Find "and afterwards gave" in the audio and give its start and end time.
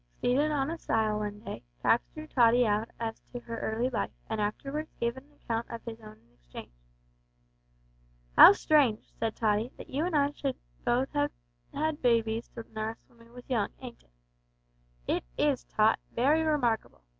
4.31-5.15